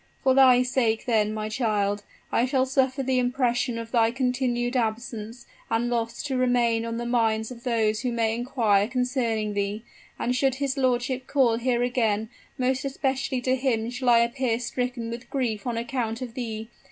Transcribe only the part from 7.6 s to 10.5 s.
those who may inquire concerning thee; and